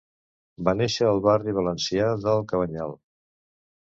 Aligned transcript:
Va 0.69 0.73
nàixer 0.77 1.05
al 1.09 1.21
barri 1.27 1.55
valencià 1.59 2.09
del 2.25 2.43
Cabanyal. 2.53 2.97